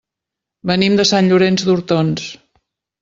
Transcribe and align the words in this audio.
Venim 0.71 0.95
de 1.01 1.05
Sant 1.09 1.29
Llorenç 1.33 1.67
d'Hortons. 1.69 2.25